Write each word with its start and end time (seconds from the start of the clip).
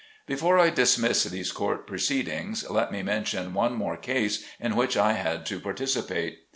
Before 0.25 0.57
I 0.57 0.71
dismiss 0.71 1.25
these 1.25 1.51
court 1.51 1.85
proceedings 1.85 2.67
let 2.67 2.91
me 2.91 3.03
mention 3.03 3.53
one 3.53 3.75
more 3.75 3.97
case 3.97 4.43
in 4.59 4.75
which 4.75 4.97
I 4.97 5.13
had 5.13 5.45
to 5.45 5.59
partici 5.59 6.07
pate. 6.07 6.39